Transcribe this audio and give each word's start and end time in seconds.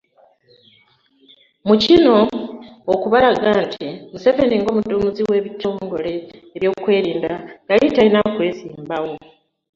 Mu 1.67 1.75
kino 1.83 2.15
okubalaga 2.93 3.49
nti 3.63 3.85
Museveni 4.11 4.55
ng'omuduumizi 4.59 5.21
w'ebitongole 5.29 6.13
by'ebyokwerinda 6.53 7.31
yali 7.69 7.85
talina 7.95 8.19
kwesimbawo 8.35 9.13